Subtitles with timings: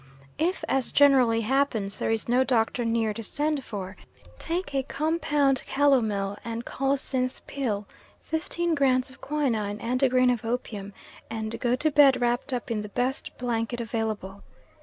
[0.39, 3.95] If, as generally happens, there is no doctor near to send for,
[4.39, 7.85] take a compound calomel and colocynth pill,
[8.23, 10.91] fifteen grains of quinine and a grain of opium,
[11.29, 14.41] and go to bed wrapped up in the best blanket available.